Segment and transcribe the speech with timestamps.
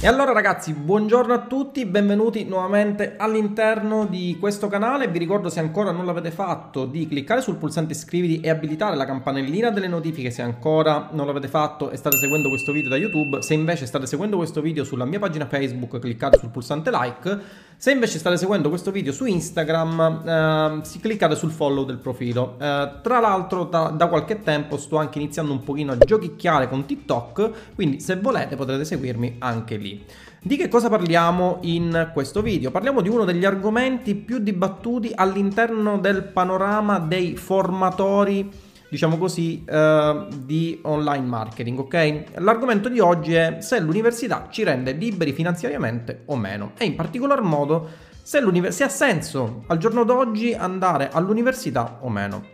[0.00, 5.08] E allora ragazzi, buongiorno a tutti, benvenuti nuovamente all'interno di questo canale.
[5.08, 9.04] Vi ricordo se ancora non l'avete fatto di cliccare sul pulsante iscriviti e abilitare la
[9.04, 13.42] campanellina delle notifiche se ancora non l'avete fatto e state seguendo questo video da YouTube.
[13.42, 17.38] Se invece state seguendo questo video sulla mia pagina Facebook, cliccate sul pulsante like.
[17.80, 22.56] Se invece state seguendo questo video su Instagram, eh, si cliccate sul follow del profilo.
[22.58, 26.86] Eh, tra l'altro da, da, qualche tempo sto anche iniziando un pochino a giochicchiare con
[26.86, 30.04] TikTok, quindi se volete potrete seguirmi anche lì.
[30.42, 32.72] Di che cosa parliamo in questo video?
[32.72, 38.50] Parliamo di uno degli argomenti più dibattuti all'interno del panorama dei formatori
[38.88, 42.24] diciamo così, eh, di online marketing, ok?
[42.36, 47.40] L'argomento di oggi è se l'università ci rende liberi finanziariamente o meno e in particolar
[47.42, 47.88] modo
[48.22, 52.44] se, se ha senso al giorno d'oggi andare all'università o meno.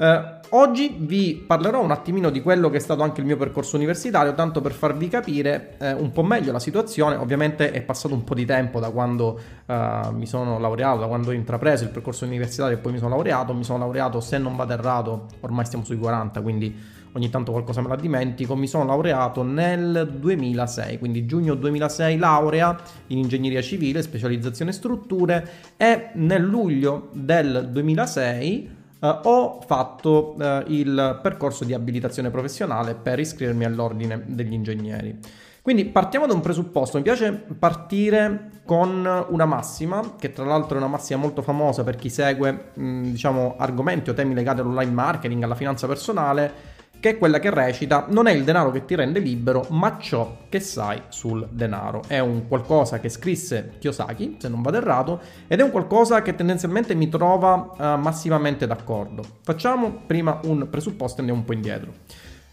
[0.00, 3.76] Eh, oggi vi parlerò un attimino di quello che è stato anche il mio percorso
[3.76, 7.16] universitario, tanto per farvi capire eh, un po' meglio la situazione.
[7.16, 11.28] Ovviamente è passato un po' di tempo da quando eh, mi sono laureato, da quando
[11.28, 13.52] ho intrapreso il percorso universitario e poi mi sono laureato.
[13.52, 16.74] Mi sono laureato, se non vado errato, ormai stiamo sui 40, quindi
[17.12, 18.56] ogni tanto qualcosa me la dimentico.
[18.56, 22.74] Mi sono laureato nel 2006, quindi giugno 2006 laurea
[23.08, 31.18] in ingegneria civile, specializzazione strutture e nel luglio del 2006 Uh, ho fatto uh, il
[31.22, 35.18] percorso di abilitazione professionale per iscrivermi all'ordine degli ingegneri.
[35.62, 40.78] Quindi partiamo da un presupposto, mi piace partire con una massima, che tra l'altro è
[40.78, 45.42] una massima molto famosa per chi segue mh, diciamo, argomenti o temi legati all'online marketing,
[45.42, 46.52] alla finanza personale,
[47.00, 50.36] che è quella che recita non è il denaro che ti rende libero, ma ciò
[50.48, 52.02] che sai sul denaro.
[52.06, 56.34] È un qualcosa che scrisse Kiyosaki, se non vado errato, ed è un qualcosa che
[56.34, 59.24] tendenzialmente mi trova uh, massimamente d'accordo.
[59.42, 61.92] Facciamo prima un presupposto e andiamo un po' indietro.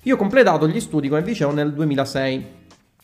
[0.03, 2.45] Io ho completato gli studi, come dicevo, nel 2006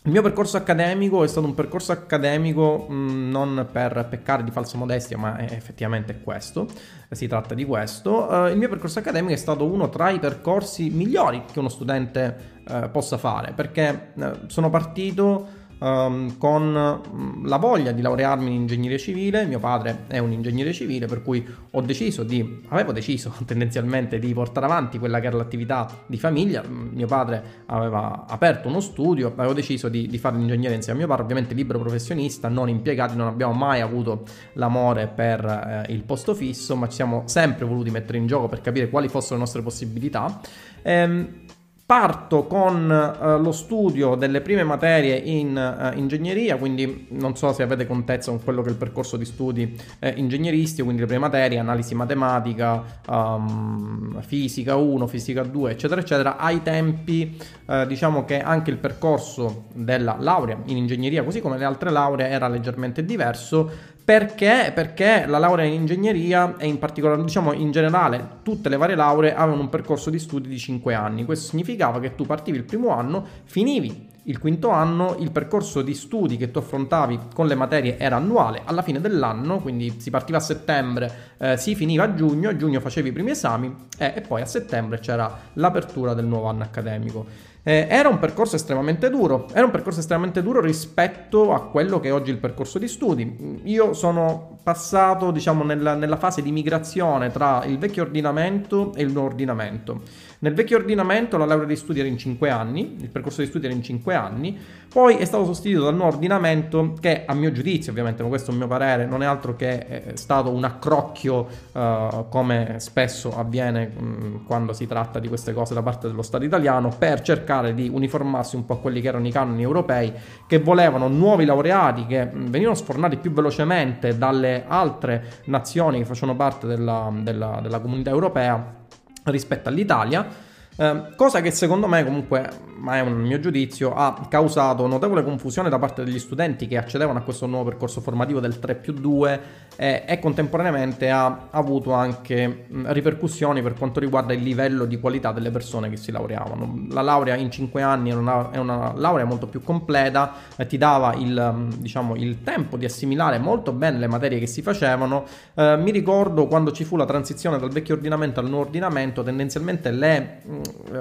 [0.05, 4.51] il mio percorso accademico è stato un percorso accademico mh, mm, non per peccare di
[4.51, 6.67] falsa modestia, ma è effettivamente questo,
[7.09, 8.27] si tratta di questo.
[8.29, 12.63] Uh, il mio percorso accademico è stato uno tra i percorsi migliori che uno studente
[12.67, 18.61] uh, possa fare, perché uh, sono partito um, con mm, la voglia di laurearmi in
[18.61, 19.45] ingegneria civile.
[19.45, 24.33] Mio padre è un ingegnere civile, per cui ho deciso di, avevo deciso tendenzialmente di
[24.33, 26.63] portare avanti quella che era l'attività di famiglia.
[26.67, 31.01] Mm, mio padre aveva aperto uno studio, avevo deciso di, di fare l'ingegnere insieme a
[31.01, 34.23] mio padre, ovviamente libero professionista, non impiegati, non abbiamo mai avuto
[34.53, 38.61] l'amore per eh, il posto fisso, ma ci siamo sempre voluti mettere in gioco per
[38.61, 40.41] capire quali fossero le nostre possibilità.
[40.83, 41.42] Ehm,
[41.85, 47.61] Parto con uh, lo studio delle prime materie in uh, ingegneria, quindi non so se
[47.61, 51.23] avete contezza con quello che è il percorso di studi eh, ingegneristico, quindi le prime
[51.23, 56.37] materie, analisi matematica, um, fisica 1, fisica 2, eccetera, eccetera.
[56.37, 61.65] Ai tempi uh, diciamo che anche il percorso della laurea in ingegneria, così come le
[61.65, 63.69] altre lauree, era leggermente diverso
[64.03, 64.71] perché?
[64.73, 69.33] Perché la laurea in ingegneria e in particolare, diciamo in generale, tutte le varie lauree
[69.33, 71.23] avevano un percorso di studi di 5 anni.
[71.23, 75.93] Questo significava che tu partivi il primo anno, finivi il quinto anno, il percorso di
[75.93, 80.37] studi che tu affrontavi con le materie era annuale, alla fine dell'anno, quindi si partiva
[80.37, 84.21] a settembre, eh, si finiva a giugno, a giugno facevi i primi esami eh, e
[84.21, 87.51] poi a settembre c'era l'apertura del nuovo anno accademico.
[87.65, 92.09] Eh, era un percorso estremamente duro, era un percorso estremamente duro rispetto a quello che
[92.09, 93.61] è oggi il percorso di studi.
[93.63, 99.11] Io sono passato, diciamo, nella, nella fase di migrazione tra il vecchio ordinamento e il
[99.11, 100.01] nuovo ordinamento.
[100.39, 103.65] Nel vecchio ordinamento la laurea di studi era in 5 anni, il percorso di studi
[103.65, 104.57] era in 5 anni,
[104.93, 108.53] poi è stato sostituito dal nuovo ordinamento che a mio giudizio, ovviamente, ma questo è
[108.53, 113.87] un mio parere, non è altro che è stato un accrocchio uh, come spesso avviene
[113.87, 117.89] mh, quando si tratta di queste cose da parte dello Stato italiano per cercare di
[117.91, 120.11] uniformarsi un po' a quelli che erano i canoni europei
[120.45, 126.35] che volevano nuovi laureati che mh, venivano sfornati più velocemente dalle altre nazioni che facevano
[126.35, 128.81] parte della, della, della comunità europea
[129.25, 130.51] rispetto all'Italia.
[130.75, 135.69] Eh, cosa che secondo me comunque ma è un mio giudizio, ha causato notevole confusione
[135.69, 139.39] da parte degli studenti che accedevano a questo nuovo percorso formativo del 3 più 2
[139.77, 145.49] eh, e contemporaneamente ha avuto anche ripercussioni per quanto riguarda il livello di qualità delle
[145.49, 146.87] persone che si laureavano.
[146.89, 150.77] La laurea in 5 anni è una, è una laurea molto più completa, eh, ti
[150.77, 155.23] dava il, diciamo, il, tempo di assimilare molto bene le materie che si facevano.
[155.53, 159.89] Eh, mi ricordo quando ci fu la transizione dal vecchio ordinamento al nuovo ordinamento, tendenzialmente
[159.91, 160.41] le,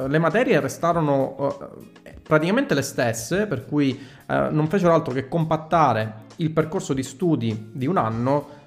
[0.06, 6.30] le materie restarono eh, praticamente le stesse, per cui eh, non fecero altro che compattare
[6.36, 8.60] il percorso di studi di un anno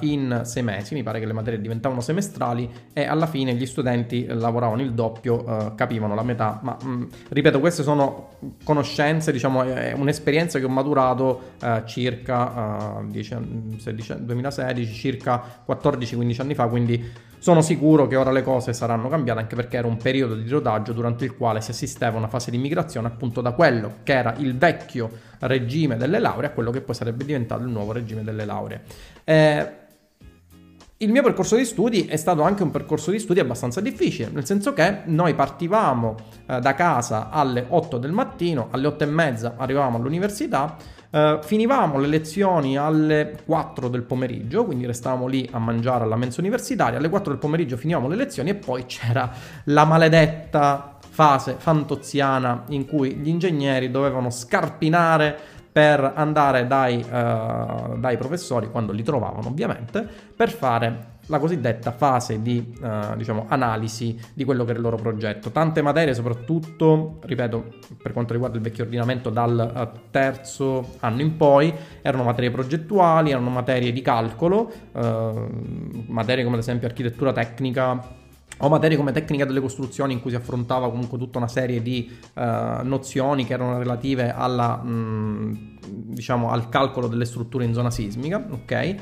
[0.00, 4.26] in sei mesi, mi pare che le materie diventavano semestrali e alla fine gli studenti
[4.26, 8.32] lavoravano il doppio, capivano la metà, ma mm, ripeto queste sono
[8.64, 11.52] conoscenze, diciamo è un'esperienza che ho maturato
[11.86, 13.36] circa 10,
[13.78, 19.40] 16, 2016, circa 14-15 anni fa, quindi sono sicuro che ora le cose saranno cambiate
[19.40, 22.52] anche perché era un periodo di rodaggio durante il quale si assisteva a una fase
[22.52, 25.10] di migrazione appunto da quello che era il vecchio
[25.40, 28.82] regime delle lauree a quello che poi sarebbe diventato il nuovo regime delle lauree.
[29.24, 29.72] Eh,
[30.98, 34.46] il mio percorso di studi è stato anche un percorso di studi abbastanza difficile, nel
[34.46, 36.14] senso che noi partivamo
[36.46, 40.76] eh, da casa alle 8 del mattino, alle 8 e mezza arrivavamo all'università,
[41.14, 46.40] eh, finivamo le lezioni alle 4 del pomeriggio, quindi restavamo lì a mangiare alla mensa
[46.40, 49.30] universitaria, alle 4 del pomeriggio finivamo le lezioni e poi c'era
[49.64, 55.36] la maledetta fase fantoziana in cui gli ingegneri dovevano scarpinare
[55.70, 62.42] per andare dai, uh, dai, professori, quando li trovavano ovviamente, per fare la cosiddetta fase
[62.42, 65.50] di uh, diciamo, analisi di quello che era il loro progetto.
[65.50, 67.64] Tante materie, soprattutto, ripeto,
[68.02, 71.72] per quanto riguarda il vecchio ordinamento, dal uh, terzo anno in poi,
[72.02, 78.20] erano materie progettuali, erano materie di calcolo, materie come ad esempio architettura tecnica
[78.58, 82.10] o materie come tecnica delle costruzioni in cui si affrontava comunque tutta una serie di
[82.34, 82.40] uh,
[82.82, 85.54] nozioni che erano relative alla, mh, mm,
[85.84, 88.96] diciamo, al calcolo delle strutture in zona sismica, ok?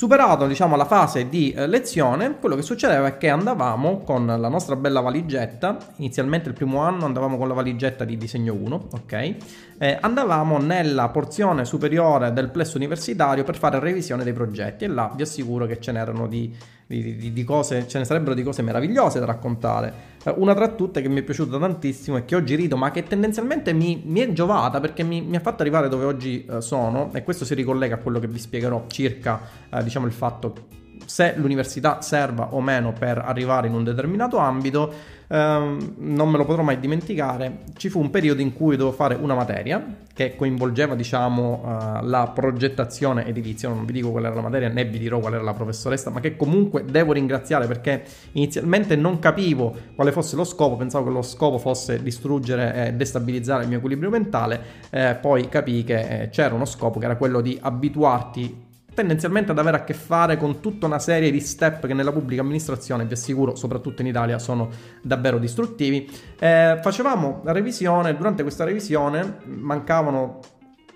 [0.00, 4.48] Superato diciamo, la fase di eh, lezione, quello che succedeva è che andavamo con la
[4.48, 9.34] nostra bella valigetta, inizialmente il primo anno andavamo con la valigetta di disegno 1, ok?
[9.78, 15.12] Eh, andavamo nella porzione superiore del plesso universitario per fare revisione dei progetti e là
[15.14, 16.50] vi assicuro che ce n'erano di
[16.90, 19.92] di, di, di, cose, ce ne sarebbero di cose meravigliose da raccontare.
[20.24, 23.04] Eh, una tra tutte che mi è piaciuta tantissimo e che oggi rido, ma che
[23.04, 27.10] tendenzialmente mi, mi è giovata perché mi, mi, ha fatto arrivare dove oggi uh, sono,
[27.14, 29.40] e questo si ricollega a quello che vi spiegherò circa,
[29.70, 34.92] uh, diciamo, il fatto se l'università serva o meno per arrivare in un determinato ambito,
[35.30, 37.60] ehm, non me lo potrò mai dimenticare.
[37.76, 42.30] Ci fu un periodo in cui dovevo fare una materia che coinvolgeva, diciamo, uh, la
[42.34, 43.68] progettazione edilizia.
[43.68, 46.20] Non vi dico qual era la materia, né vi dirò qual era la professoressa, ma
[46.20, 51.22] che comunque devo ringraziare perché inizialmente non capivo quale fosse lo scopo, pensavo che lo
[51.22, 54.60] scopo fosse distruggere e destabilizzare il mio equilibrio mentale,
[54.90, 59.58] eh, poi capii che eh, c'era uno scopo che era quello di abituarti tendenzialmente ad
[59.58, 63.12] avere a che fare con tutta una serie di step che nella pubblica amministrazione, vi
[63.12, 64.70] assicuro, soprattutto in Italia, sono
[65.02, 66.10] davvero distruttivi.
[66.38, 70.40] Eh, facevamo la revisione, durante questa revisione mancavano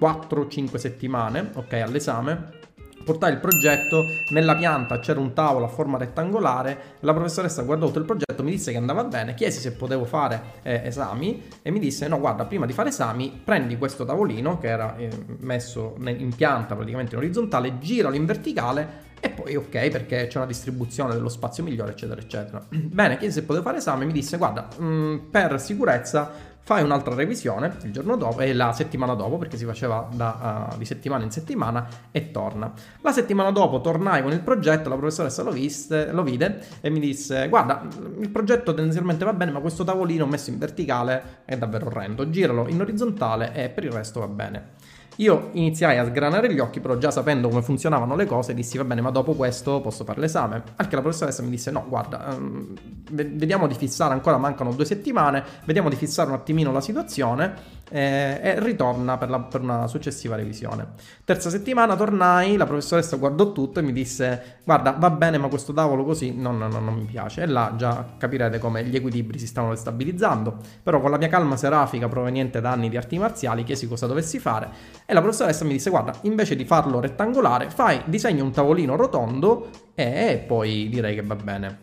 [0.01, 2.63] 4-5 settimane ok, all'esame
[3.05, 7.99] portai il progetto, nella pianta c'era un tavolo a forma rettangolare, la professoressa guardò tutto
[8.01, 11.79] il progetto, mi disse che andava bene, chiesi se potevo fare eh, esami e mi
[11.79, 15.11] disse no guarda prima di fare esami prendi questo tavolino che era eh,
[15.41, 20.47] messo in pianta praticamente in orizzontale, giralo in verticale e poi ok perché c'è una
[20.47, 22.63] distribuzione dello spazio migliore eccetera eccetera.
[22.69, 27.15] Bene, chiesi se potevo fare esami, mi disse guarda mh, mm, per sicurezza fai un'altra
[27.15, 31.25] revisione il giorno dopo e la settimana dopo perché si faceva da, uh, di settimana
[31.25, 32.71] in settimana e torna.
[33.01, 37.01] La settimana dopo tornai con il progetto, la professoressa lo, viste, lo vide e mi
[37.01, 37.83] disse guarda
[38.19, 42.69] il progetto tendenzialmente va bene ma questo tavolino messo in verticale è davvero orrendo, giralo
[42.69, 44.73] in orizzontale e per il resto va bene.
[45.17, 48.85] Io iniziai a sgranare gli occhi, però già sapendo come funzionavano le cose, dissi va
[48.85, 50.63] bene, ma dopo questo posso fare l'esame.
[50.77, 52.75] Anche la professoressa mi disse no, guarda, um,
[53.11, 57.55] vediamo di fissare, ancora mancano due settimane, vediamo di fissare un attimino la situazione
[57.91, 60.87] eh, e ritorna per, la, per, una successiva revisione.
[61.25, 65.73] Terza settimana tornai, la professoressa guardò tutto e mi disse guarda, va bene, ma questo
[65.73, 67.43] tavolo così non, non, non mi piace.
[67.43, 70.57] E là già capirete come gli equilibri si stavano stabilizzando.
[70.83, 74.39] Però con la mia calma serafica proveniente da anni di arti marziali chiesi cosa dovessi
[74.39, 78.97] fare e la professoressa mi disse guarda invece di farlo rettangolare fai disegna un tavolino
[78.97, 81.79] rotondo e poi direi che va bene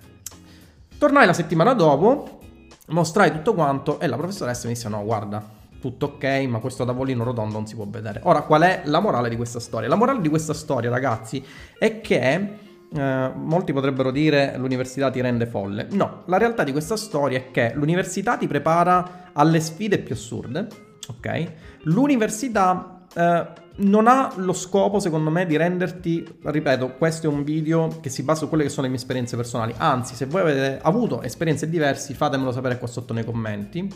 [0.98, 2.40] tornai la settimana dopo
[2.88, 7.24] mostrai tutto quanto e la professoressa mi disse no guarda tutto ok ma questo tavolino
[7.24, 10.22] rotondo non si può vedere ora qual è la morale di questa storia la morale
[10.22, 11.44] di questa storia ragazzi
[11.78, 12.50] è che
[12.94, 17.52] eh, molti potrebbero dire l'università ti rende folle no la realtà di questa storia è
[17.52, 20.68] che l'università ti prepara alle sfide più assurde
[21.08, 21.52] ok
[21.84, 28.00] l'università eh, non ha lo scopo, secondo me, di renderti, ripeto, questo è un video
[28.02, 29.74] che si basa su quelle che sono le mie esperienze personali.
[29.78, 33.90] Anzi, se voi avete avuto esperienze diverse, fatemelo sapere qua sotto nei commenti.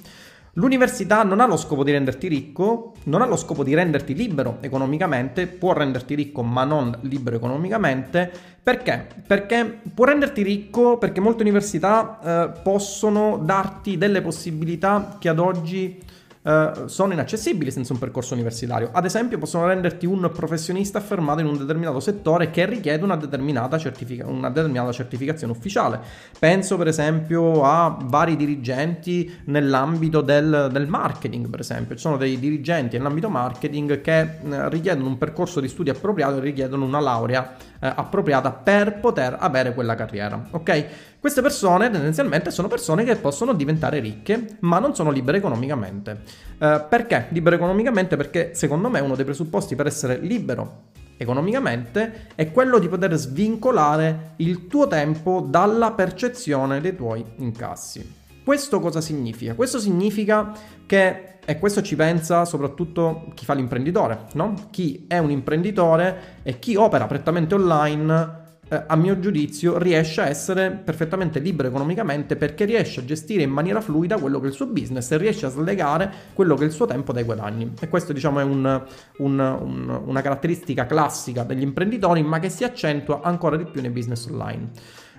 [0.57, 4.59] L'università non ha lo scopo di renderti ricco, non ha lo scopo di renderti libero
[4.61, 8.31] economicamente, può renderti ricco ma non libero economicamente.
[8.63, 9.05] Perché?
[9.27, 16.01] Perché può renderti ricco perché molte università eh, possono darti delle possibilità che ad oggi
[16.45, 18.89] eh, sono inaccessibili senza un percorso universitario.
[18.91, 23.79] Ad esempio, possono renderti un professionista affermato in un determinato settore che richiede una determinata,
[23.79, 25.99] certifica- una determinata certificazione ufficiale.
[26.37, 31.95] Penso, per esempio, a vari dirigenti nell'ambito del, del marketing, per esempio.
[31.95, 36.41] Ci sono dei dirigenti nell'ambito marketing che eh, richiedono un percorso di studio appropriato e
[36.41, 40.47] richiedono una laurea eh, appropriata per poter avere quella carriera.
[40.51, 40.85] Ok?
[41.19, 46.21] Queste persone tendenzialmente sono persone che possono diventare ricche, ma non sono libere economicamente.
[46.57, 47.27] Eh, perché?
[47.29, 52.89] Libero economicamente perché secondo me uno dei presupposti per essere libero economicamente è quello di
[52.89, 58.23] poter svincolare il tuo tempo dalla percezione dei tuoi incassi.
[58.43, 59.55] Questo cosa significa?
[59.55, 60.51] Questo significa
[60.85, 64.53] che, e questo ci pensa soprattutto chi fa l'imprenditore, no?
[64.71, 70.27] Chi è un imprenditore e chi opera prettamente online eh, a mio giudizio riesce a
[70.27, 74.55] essere perfettamente libero economicamente perché riesce a gestire in maniera fluida quello che è il
[74.55, 77.73] suo business e riesce a slegare quello che è il suo tempo dai guadagni.
[77.79, 78.83] E questo diciamo è un,
[79.17, 83.91] un, un, una caratteristica classica degli imprenditori ma che si accentua ancora di più nei
[83.91, 84.69] business online.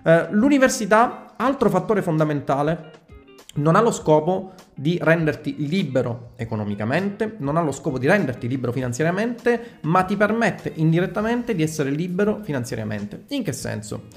[0.02, 3.04] Eh, l'università, altro fattore fondamentale
[3.56, 8.72] non ha lo scopo di renderti libero economicamente, non ha lo scopo di renderti libero
[8.72, 13.24] finanziariamente, ma ti permette indirettamente di essere libero finanziariamente.
[13.28, 14.08] In che senso?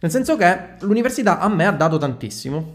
[0.00, 2.72] Nel senso che l'università a me ha dato tantissimo,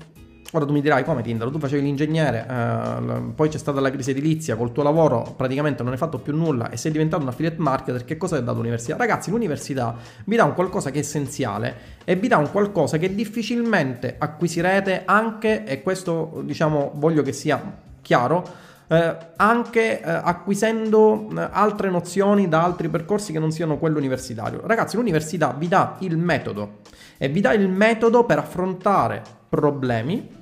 [0.55, 4.11] Ora tu mi dirai come Tindaro, tu facevi l'ingegnere, eh, poi c'è stata la crisi
[4.11, 7.55] edilizia, col tuo lavoro praticamente non hai fatto più nulla e sei diventato un affiliate
[7.57, 8.95] marketer, che cosa ti ha dato l'università?
[8.95, 9.95] Ragazzi, l'università
[10.25, 15.01] vi dà un qualcosa che è essenziale e vi dà un qualcosa che difficilmente acquisirete
[15.05, 17.59] anche, e questo diciamo voglio che sia
[18.03, 18.47] chiaro,
[18.89, 24.61] eh, anche eh, acquisendo eh, altre nozioni da altri percorsi che non siano quello universitario.
[24.67, 26.81] Ragazzi, l'università vi dà il metodo
[27.17, 30.41] e vi dà il metodo per affrontare problemi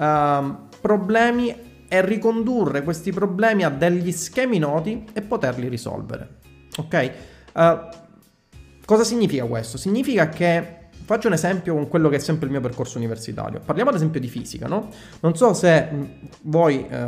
[0.00, 6.38] uh, problemi e ricondurre questi problemi a degli schemi noti e poterli risolvere.
[6.78, 7.12] Ok?
[7.52, 7.78] Uh,
[8.84, 9.76] cosa significa questo?
[9.76, 13.60] Significa che Faccio un esempio con quello che è sempre il mio percorso universitario.
[13.64, 14.88] Parliamo ad esempio di fisica, no?
[15.20, 15.88] Non so se
[16.42, 17.06] voi eh,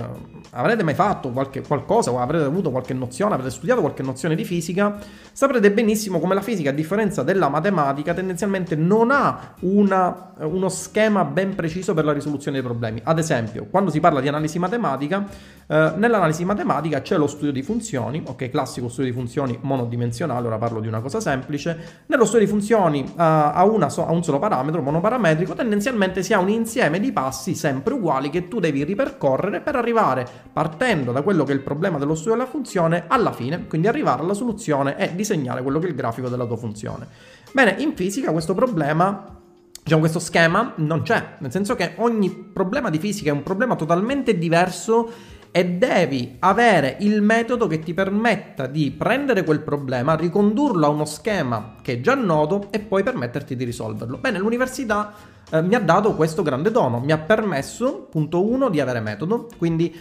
[0.50, 4.44] avrete mai fatto qualche, qualcosa o avrete avuto qualche nozione, avrete studiato qualche nozione di
[4.44, 4.98] fisica,
[5.32, 11.24] saprete benissimo come la fisica, a differenza della matematica, tendenzialmente non ha una, uno schema
[11.24, 13.00] ben preciso per la risoluzione dei problemi.
[13.04, 15.24] Ad esempio, quando si parla di analisi matematica,
[15.66, 20.58] eh, nell'analisi matematica c'è lo studio di funzioni, ok, classico studio di funzioni monodimensionale, ora
[20.58, 22.02] parlo di una cosa semplice.
[22.06, 26.32] Nello studio di funzioni uh, a una so- a un solo parametro monoparametrico, tendenzialmente si
[26.32, 31.22] ha un insieme di passi sempre uguali che tu devi ripercorrere per arrivare, partendo da
[31.22, 34.98] quello che è il problema dello studio della funzione, alla fine, quindi arrivare alla soluzione
[34.98, 37.06] e disegnare quello che è il grafico della tua funzione.
[37.52, 39.40] Bene, in fisica questo problema
[39.82, 43.74] diciamo, questo schema non c'è, nel senso che ogni problema di fisica è un problema
[43.74, 45.10] totalmente diverso
[45.52, 51.04] e devi avere il metodo che ti permetta di prendere quel problema, ricondurlo a uno
[51.04, 54.16] schema che è già noto e poi permetterti di risolverlo.
[54.16, 55.12] Bene, l'università
[55.50, 59.48] eh, mi ha dato questo grande dono, mi ha permesso, punto uno, di avere metodo,
[59.58, 59.94] quindi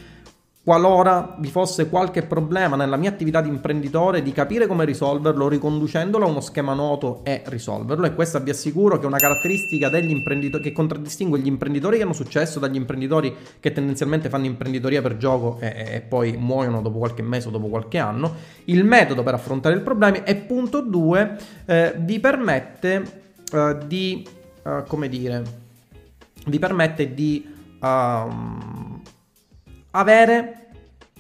[0.64, 6.26] qualora vi fosse qualche problema nella mia attività di imprenditore, di capire come risolverlo, riconducendolo
[6.26, 8.06] a uno schema noto e risolverlo.
[8.06, 12.60] E questa vi assicuro che è una caratteristica che contraddistingue gli imprenditori che hanno successo
[12.60, 17.48] dagli imprenditori che tendenzialmente fanno imprenditoria per gioco e, e poi muoiono dopo qualche mese
[17.48, 18.32] o dopo qualche anno.
[18.66, 24.28] Il metodo per affrontare il problema e punto 2 eh, vi permette eh, di,
[24.64, 25.44] uh, come dire,
[26.46, 27.50] vi permette di...
[27.82, 28.91] Um,
[29.92, 30.68] avere,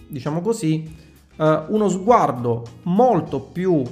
[0.08, 0.98] diciamo così,
[1.38, 3.84] eh, uno sguardo molto più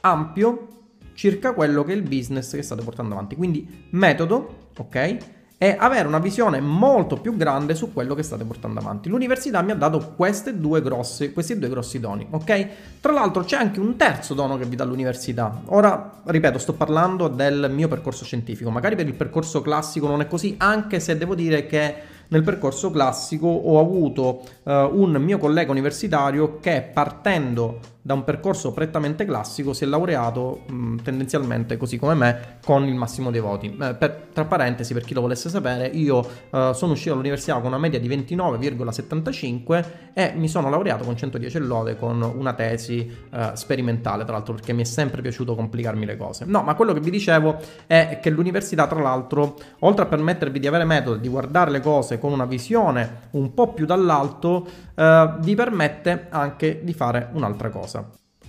[0.00, 0.68] ampio
[1.14, 3.34] circa quello che è il business che state portando avanti.
[3.34, 5.16] Quindi metodo, ok?
[5.58, 9.08] E avere una visione molto più grande su quello che state portando avanti.
[9.08, 10.14] L'università mi ha dato
[10.54, 12.68] due grossi, questi due grossi doni, ok?
[13.00, 15.62] Tra l'altro c'è anche un terzo dono che vi dà l'università.
[15.68, 18.68] Ora, ripeto, sto parlando del mio percorso scientifico.
[18.70, 21.94] Magari per il percorso classico non è così, anche se devo dire che
[22.28, 28.70] nel percorso classico ho avuto uh, un mio collega universitario che partendo da un percorso
[28.70, 33.66] prettamente classico si è laureato mh, tendenzialmente così come me con il massimo dei voti.
[33.66, 37.66] Eh, per, tra parentesi, per chi lo volesse sapere, io uh, sono uscito dall'università con
[37.66, 43.54] una media di 29,75 e mi sono laureato con 110 lode con una tesi uh,
[43.54, 46.44] sperimentale, tra l'altro perché mi è sempre piaciuto complicarmi le cose.
[46.44, 47.56] No, ma quello che vi dicevo
[47.88, 52.20] è che l'università, tra l'altro, oltre a permettervi di avere metodi, di guardare le cose
[52.20, 57.95] con una visione un po' più dall'alto, uh, vi permette anche di fare un'altra cosa.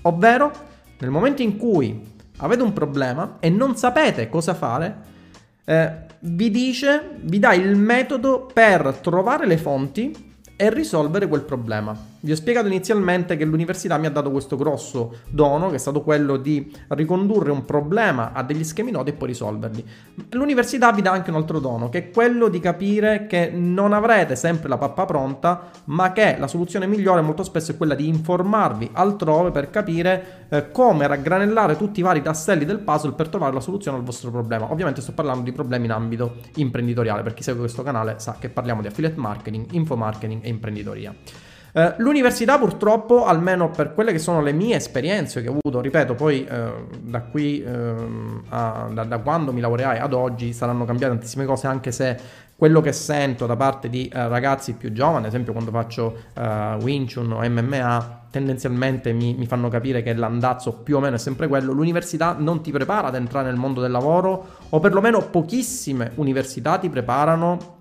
[0.03, 0.51] Ovvero,
[0.99, 4.95] nel momento in cui avete un problema e non sapete cosa fare,
[5.65, 11.95] eh, vi dice, vi dà il metodo per trovare le fonti e risolvere quel problema.
[12.27, 16.01] Vi ho spiegato inizialmente che l'università mi ha dato questo grosso dono, che è stato
[16.01, 19.85] quello di ricondurre un problema a degli schemi noti e poi risolverli.
[20.31, 24.35] L'università vi dà anche un altro dono, che è quello di capire che non avrete
[24.35, 28.89] sempre la pappa pronta, ma che la soluzione migliore molto spesso è quella di informarvi
[28.91, 33.61] altrove per capire eh, come raggranellare tutti i vari tasselli del puzzle per trovare la
[33.61, 34.69] soluzione al vostro problema.
[34.69, 38.49] Ovviamente sto parlando di problemi in ambito imprenditoriale, per chi segue questo canale sa che
[38.49, 41.15] parliamo di affiliate marketing, info marketing e imprenditoria.
[41.77, 46.15] Eh, l'università purtroppo, almeno per quelle che sono le mie esperienze che ho avuto, ripeto,
[46.15, 47.93] poi eh, da qui eh,
[48.49, 52.17] a, da, da, quando mi laureai ad oggi saranno cambiate tantissime cose, anche se
[52.55, 56.81] quello che sento da parte di eh, ragazzi più giovani, ad esempio quando faccio uh,
[56.81, 61.19] Wing Chun o MMA, tendenzialmente mi, mi, fanno capire che l'andazzo più o meno è
[61.19, 61.73] sempre quello.
[61.73, 66.89] L'università non ti prepara ad entrare nel mondo del lavoro, o perlomeno pochissime università ti
[66.89, 67.76] preparano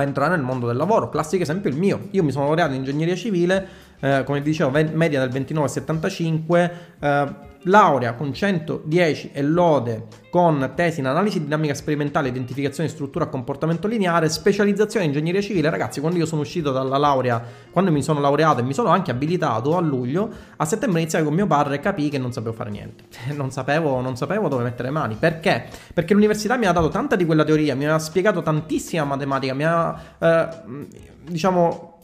[0.00, 1.08] a entrare nel mondo del lavoro.
[1.08, 2.08] Classico esempio il mio.
[2.12, 3.66] Io mi sono laureato in ingegneria civile,
[4.00, 11.06] eh, come dicevo, media del 29,75, eh, laurea con 110 e lode con tesi in
[11.06, 15.70] analisi dinamica sperimentale, identificazione struttura e comportamento lineare, specializzazione in ingegneria civile.
[15.70, 19.10] Ragazzi, quando io sono uscito dalla laurea, quando mi sono laureato e mi sono anche
[19.10, 22.70] abilitato a luglio, a settembre iniziai con mio padre e capii che non sapevo fare
[22.70, 23.04] niente.
[23.38, 25.14] Non sapevo, non sapevo dove mettere le mani.
[25.14, 25.66] Perché?
[25.94, 29.64] Perché l'università mi ha dato tanta di quella teoria, mi ha spiegato tantissima matematica, mi
[29.64, 30.48] ha, eh,
[31.28, 31.97] diciamo,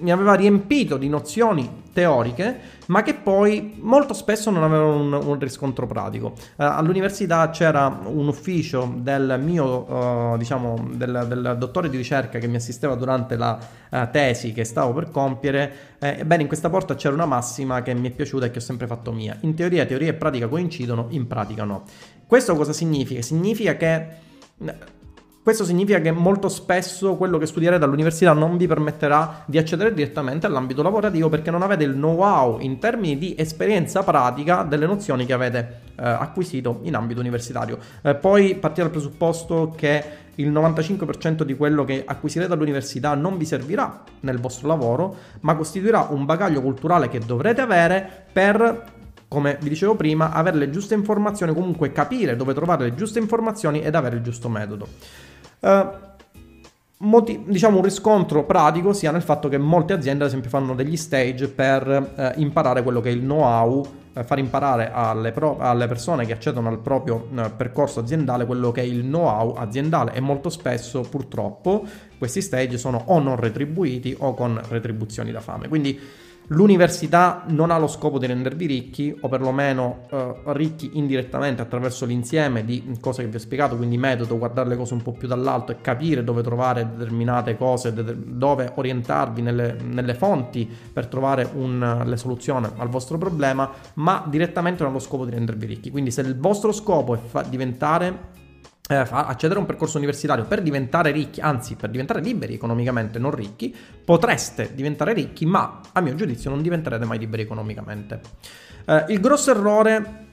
[0.00, 5.38] mi aveva riempito di nozioni teoriche, ma che poi molto spesso non avevano un, un
[5.38, 6.28] riscontro pratico.
[6.28, 12.46] Uh, all'università c'era un ufficio del mio, uh, diciamo, del, del, dottore di ricerca che
[12.46, 13.58] mi assisteva durante la
[13.90, 15.96] uh, tesi che stavo per compiere.
[15.98, 18.62] Eh, ebbene, in questa porta c'era una massima che mi è piaciuta e che ho
[18.62, 19.36] sempre fatto mia.
[19.40, 21.82] In teoria, teoria e pratica coincidono, in pratica no.
[22.26, 23.22] Questo cosa significa?
[23.22, 24.06] Significa che
[25.48, 30.44] questo significa che molto spesso quello che studierete all'università non vi permetterà di accedere direttamente
[30.44, 35.32] all'ambito lavorativo perché non avete il know-how in termini di esperienza pratica delle nozioni che
[35.32, 37.78] avete eh, acquisito in ambito universitario.
[38.02, 43.46] Eh, poi partire dal presupposto che il 95% di quello che acquisirete all'università non vi
[43.46, 48.96] servirà nel vostro lavoro, ma costituirà un bagaglio culturale che dovrete avere per
[49.28, 53.82] come vi dicevo prima, avere le giuste informazioni, comunque capire dove trovare le giuste informazioni
[53.82, 54.88] ed avere il giusto metodo.
[55.60, 56.06] Uh,
[56.98, 60.96] moti- diciamo un riscontro pratico sia nel fatto che molte aziende, ad esempio, fanno degli
[60.96, 65.86] stage per uh, imparare quello che è il know-how, uh, far imparare alle, pro- alle,
[65.86, 70.48] persone che accedono al proprio percorso aziendale quello che è il know-how aziendale e molto
[70.50, 71.84] spesso, purtroppo,
[72.18, 75.68] questi stage sono o non retribuiti o con retribuzioni da fame.
[75.68, 82.06] Quindi L'università non ha lo scopo di rendervi ricchi, o perlomeno eh, ricchi indirettamente attraverso
[82.06, 85.28] l'insieme di cose che vi ho spiegato, quindi metodo, guardare le cose un po' più
[85.28, 92.02] dall'alto e capire dove trovare determinate cose, dove orientarvi nelle, nelle fonti per trovare un,
[92.06, 95.90] le soluzioni al vostro problema, ma direttamente non ha lo scopo di rendervi ricchi.
[95.90, 98.36] Quindi se il vostro scopo è fa- diventare
[98.88, 103.30] eh, accedere a un percorso universitario per diventare ricchi, anzi per diventare liberi economicamente, non
[103.30, 103.74] ricchi,
[104.04, 108.20] potreste diventare ricchi, ma a mio giudizio non diventerete mai liberi economicamente.
[108.86, 110.26] Eh, il grosso errore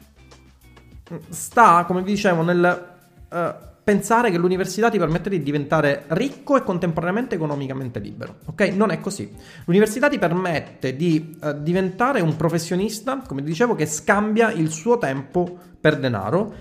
[1.29, 2.95] sta, come vi dicevo, nel
[3.29, 8.37] eh, pensare che l'università ti permette di diventare ricco e contemporaneamente economicamente libero.
[8.45, 8.61] Ok?
[8.73, 9.31] Non è così.
[9.65, 15.55] L'università ti permette di uh, diventare un professionista, come dicevo, che scambia il suo tempo
[15.79, 16.53] per denaro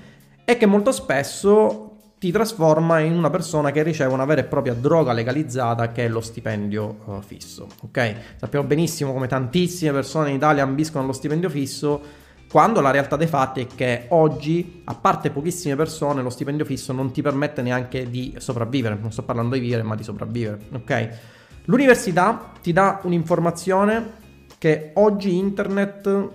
[0.45, 1.84] e che molto spesso
[2.25, 6.09] ti trasforma in una persona che riceve una vera e propria droga legalizzata che è
[6.09, 7.67] lo stipendio uh, fisso.
[7.83, 8.15] Ok?
[8.37, 12.01] Sappiamo benissimo come tantissime persone in Italia ambiscono allo stipendio fisso
[12.51, 16.95] quando la realtà dei fatti è che oggi, a parte pochissime persone, lo stipendio fisso
[16.95, 18.97] non ti permette neanche di sopravvivere.
[18.99, 20.61] Non sto parlando di vivere, ma di sopravvivere.
[20.73, 21.09] Ok?
[21.67, 24.13] L'università ti dà un'informazione
[24.57, 26.29] che oggi internet,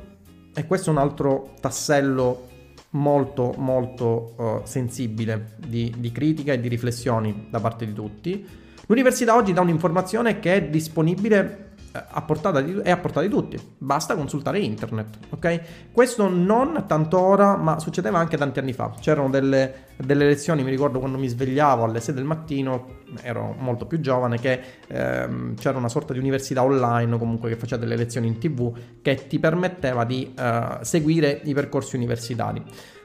[0.54, 2.49] e questo è un altro tassello
[2.92, 8.48] molto molto uh, sensibile di, di critica e di riflessioni da parte di tutti.
[8.88, 11.69] L'università oggi dà un'informazione che è disponibile
[12.08, 15.62] a portata di, è a portata di tutti, basta consultare internet, ok?
[15.92, 18.92] Questo non tanto ora, ma succedeva anche tanti anni fa.
[19.00, 23.86] C'erano delle, delle lezioni, mi ricordo quando mi svegliavo alle 6 del mattino, ero molto
[23.86, 28.28] più giovane, che ehm, c'era una sorta di università online comunque che faceva delle lezioni
[28.28, 32.64] in tv che ti permetteva di eh, seguire i percorsi universitari.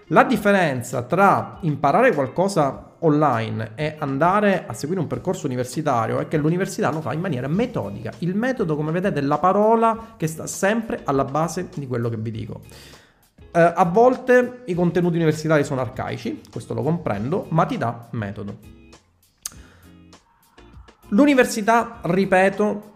[0.08, 6.36] La differenza tra imparare qualcosa online e andare a seguire un percorso universitario è che
[6.36, 8.12] l'università lo fa in maniera metodica.
[8.18, 12.16] Il metodo, come vedete, è la parola che sta sempre alla base di quello che
[12.16, 12.60] vi dico.
[13.52, 18.58] Eh, a volte i contenuti universitari sono arcaici, questo lo comprendo, ma ti dà metodo.
[21.08, 22.93] L'università, ripeto,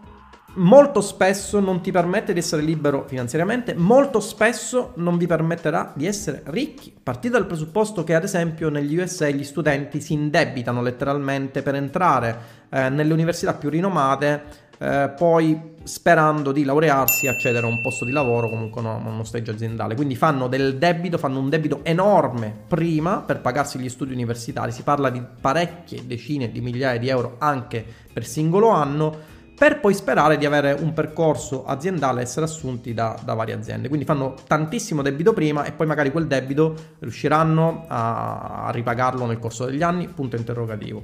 [0.55, 6.05] molto spesso non ti permette di essere libero finanziariamente, molto spesso non vi permetterà di
[6.05, 6.93] essere ricchi.
[7.01, 12.37] Partite dal presupposto che ad esempio negli USA gli studenti si indebitano letteralmente per entrare
[12.69, 18.05] eh, nelle università più rinomate eh, poi sperando di laurearsi e accedere a un posto
[18.05, 19.95] di lavoro, comunque no, uno stage aziendale.
[19.95, 24.83] Quindi fanno del debito, fanno un debito enorme prima per pagarsi gli studi universitari, si
[24.83, 30.37] parla di parecchie decine di migliaia di euro anche per singolo anno per poi sperare
[30.37, 33.89] di avere un percorso aziendale essere assunti da, da, varie aziende.
[33.89, 39.37] Quindi fanno tantissimo debito prima e poi magari quel debito riusciranno a, a ripagarlo nel
[39.37, 41.03] corso degli anni, punto interrogativo.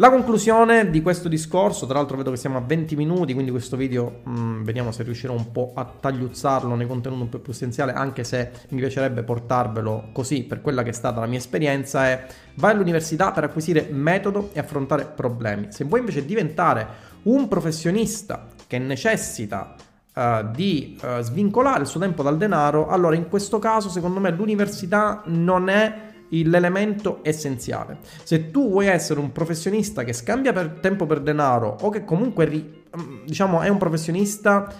[0.00, 3.76] La conclusione di questo discorso, tra l'altro vedo che siamo a 20 minuti, quindi questo
[3.76, 7.50] video mh, mm, vediamo se riuscirò un po' a tagliuzzarlo nei contenuti un po' più
[7.50, 12.06] essenziali, anche se mi piacerebbe portarvelo così per quella che è stata la mia esperienza,
[12.06, 15.72] è vai all'università per acquisire metodo e affrontare problemi.
[15.72, 16.86] Se vuoi invece diventare
[17.24, 19.74] un professionista che necessita
[20.14, 24.30] uh, di uh, svincolare il suo tempo dal denaro, allora in questo caso secondo me
[24.30, 27.98] l'università non è l'elemento essenziale.
[28.22, 32.46] Se tu vuoi essere un professionista che scambia per tempo per denaro o che comunque
[32.46, 34.70] mm, diciamo è un professionista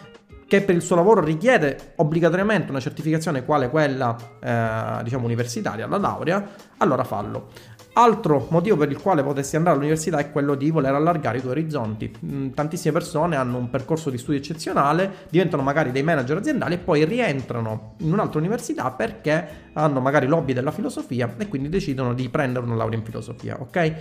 [0.47, 5.99] che per il suo lavoro richiede obbligatoriamente una certificazione quale quella eh, diciamo universitaria, la
[5.99, 6.49] laurea,
[6.79, 7.49] allora fallo.
[7.95, 11.53] Altro motivo per il quale potessi andare all'università è quello di voler allargare i tuoi
[11.53, 12.13] orizzonti.
[12.25, 16.79] Mm, tantissime persone hanno un percorso di studio eccezionale, diventano magari dei manager aziendali e
[16.79, 22.29] poi rientrano in un'altra università perché hanno magari l'hobby della filosofia e quindi decidono di
[22.29, 23.95] prendere una laurea in filosofia, ok?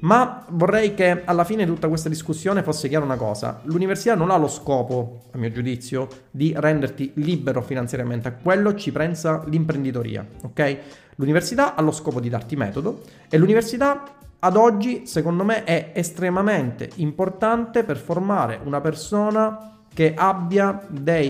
[0.00, 3.60] Ma vorrei che alla fine di tutta questa discussione fosse chiara una cosa.
[3.64, 8.28] L'università non ha lo scopo, a mio giudizio, di renderti libero finanziariamente.
[8.28, 10.78] A quello ci pensa l'imprenditoria, ok?
[11.16, 16.88] L'università ha lo scopo di darti metodo e l'università ad oggi, secondo me, è estremamente
[16.96, 20.14] importante per formare una persona che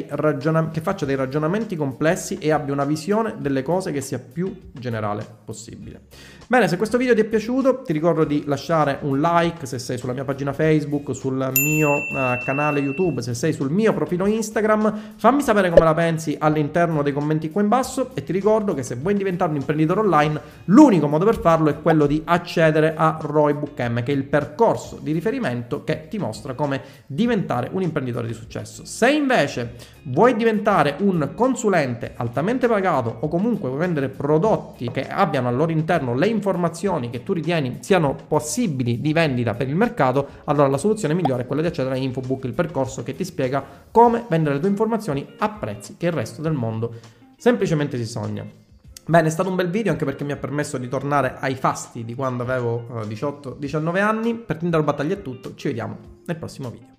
[0.08, 4.70] ragionamenti, che faccia dei ragionamenti complessi e abbia una visione delle cose che sia più
[4.72, 6.02] generale possibile.
[6.50, 9.96] Bene, se questo video ti è piaciuto, ti ricordo di lasciare un like se sei
[9.96, 15.14] sulla mia pagina Facebook, sul mio uh, canale YouTube, se sei sul mio profilo Instagram,
[15.16, 18.82] fammi sapere come la pensi all'interno dei commenti qua in basso e ti ricordo che
[18.82, 23.16] se vuoi diventare un imprenditore online, l'unico modo per farlo è quello di accedere a
[23.20, 28.26] Roybook M, che è il percorso di riferimento che ti mostra come diventare un imprenditore
[28.26, 28.49] di successo.
[28.58, 35.46] Se invece vuoi diventare un consulente altamente pagato o comunque vuoi vendere prodotti che abbiano
[35.46, 40.26] al loro interno le informazioni che tu ritieni siano possibili di vendita per il mercato,
[40.44, 43.64] allora la soluzione migliore è quella di accedere a Infobook, il percorso che ti spiega
[43.90, 46.94] come vendere le tue informazioni a prezzi che il resto del mondo
[47.36, 48.44] semplicemente si sogna.
[49.06, 52.04] Bene, è stato un bel video anche perché mi ha permesso di tornare ai fasti
[52.04, 54.34] di quando avevo 18-19 eh, anni.
[54.34, 56.89] Per Tinder Battaglia è tutto, ci vediamo nel prossimo video.